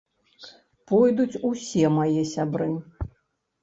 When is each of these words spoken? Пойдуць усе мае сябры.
Пойдуць 0.93 1.41
усе 1.51 1.95
мае 2.01 2.21
сябры. 2.35 2.75